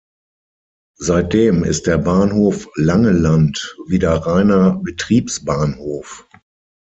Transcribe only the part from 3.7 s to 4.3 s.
wieder